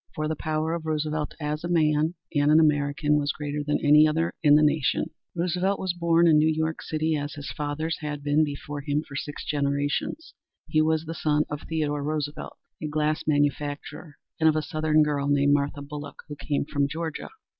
[0.15, 4.07] For the power of Roosevelt as a man and an American was greater than any
[4.07, 5.11] other in the nation.
[5.35, 9.15] Roosevelt was born in New York City, as his fathers had been before him for
[9.15, 10.33] six generations.
[10.67, 15.27] He was the son of Theodore Roosevelt, a glass manufacturer, and of a southern girl
[15.27, 17.29] named Martha Bulloch, who came from Georgia.